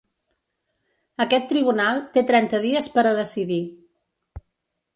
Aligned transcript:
Aquest 1.25 1.45
tribunal 1.51 2.01
té 2.15 2.25
trenta 2.31 2.63
dies 2.65 2.89
per 2.97 3.05
a 3.09 3.15
decidir. 3.23 3.61